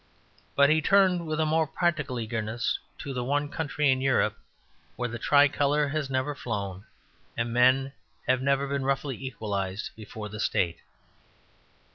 But 0.55 0.71
he 0.71 0.81
turned 0.81 1.27
with 1.27 1.39
a 1.39 1.45
more 1.45 1.67
practical 1.67 2.19
eagerness 2.19 2.79
to 2.97 3.13
the 3.13 3.23
one 3.23 3.49
country 3.49 3.91
in 3.91 4.01
Europe 4.01 4.35
where 4.95 5.07
the 5.07 5.19
tricolour 5.19 5.89
has 5.89 6.09
never 6.09 6.33
flown 6.33 6.85
and 7.37 7.53
men 7.53 7.93
have 8.27 8.41
never 8.41 8.65
been 8.67 8.83
roughly 8.83 9.15
equalized 9.15 9.91
before 9.95 10.27
the 10.27 10.39
State. 10.39 10.79